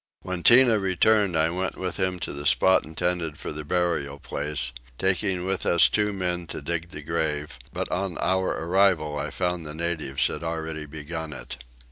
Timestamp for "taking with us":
4.97-5.87